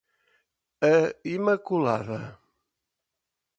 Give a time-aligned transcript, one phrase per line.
[0.91, 0.93] A
[1.37, 2.19] imaculada